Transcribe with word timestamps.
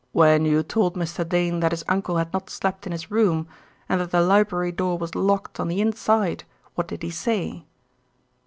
"When 0.13 0.45
you 0.45 0.63
told 0.63 0.95
Mr. 0.95 1.29
Dane 1.29 1.59
that 1.59 1.69
his 1.71 1.83
uncle 1.87 2.17
had 2.17 2.33
not 2.33 2.49
slept 2.49 2.87
in 2.87 2.91
his 2.91 3.11
room, 3.11 3.47
and 3.87 4.01
that 4.01 4.09
the 4.09 4.19
library 4.23 4.71
door 4.71 4.97
was 4.97 5.13
locked 5.13 5.59
on 5.59 5.67
the 5.67 5.79
inside, 5.79 6.43
what 6.73 6.87
did 6.87 7.03
he 7.03 7.11
say?" 7.11 7.65